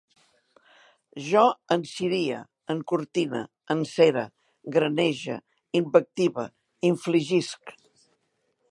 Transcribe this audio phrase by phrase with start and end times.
[1.25, 1.43] Jo
[1.75, 2.39] encirie,
[2.77, 3.43] encortine,
[3.75, 4.25] encere,
[4.79, 5.37] granege,
[5.83, 6.49] invective,
[6.93, 7.79] infligisc